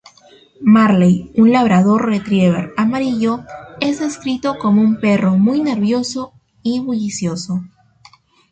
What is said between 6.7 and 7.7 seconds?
bullicioso.